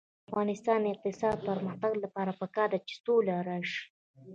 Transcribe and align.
د 0.03 0.03
افغانستان 0.29 0.77
د 0.81 0.87
اقتصادي 0.93 1.41
پرمختګ 1.49 1.91
لپاره 2.03 2.31
پکار 2.41 2.67
ده 2.73 2.79
چې 2.87 2.93
سوله 3.03 3.35
راشي. 3.49 3.81